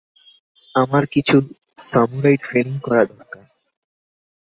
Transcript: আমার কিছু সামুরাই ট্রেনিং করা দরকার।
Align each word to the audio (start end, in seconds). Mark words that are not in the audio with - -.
আমার 0.75 1.03
কিছু 1.05 1.35
সামুরাই 1.81 2.37
ট্রেনিং 2.37 2.75
করা 2.79 3.03
দরকার। 3.05 3.43